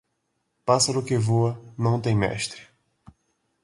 [0.65, 2.67] Pássaro que voa, não tem mestre.